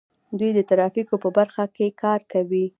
[0.39, 2.65] دوی د ترافیکو په برخه کې کار کوي.